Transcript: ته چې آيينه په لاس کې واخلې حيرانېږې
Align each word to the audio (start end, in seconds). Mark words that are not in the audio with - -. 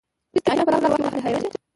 ته 0.33 0.39
چې 0.45 0.49
آيينه 0.51 0.63
په 0.65 0.71
لاس 0.71 0.81
کې 0.93 1.03
واخلې 1.03 1.21
حيرانېږې 1.25 1.59